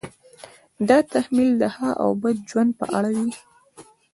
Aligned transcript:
دا 0.87 0.97
تحمیل 1.11 1.51
د 1.61 1.63
ښه 1.75 1.89
او 2.03 2.09
بد 2.21 2.37
ژوند 2.49 2.71
په 2.79 2.85
اړه 2.97 3.09
وي. 3.17 3.31